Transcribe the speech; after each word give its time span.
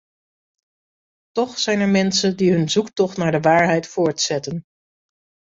Toch 1.31 1.59
zijn 1.59 1.79
er 1.79 1.89
mensen 1.89 2.37
die 2.37 2.51
hun 2.51 2.69
zoektocht 2.69 3.17
naar 3.17 3.31
de 3.31 3.39
waarheid 3.39 3.87
voortzetten. 3.87 4.63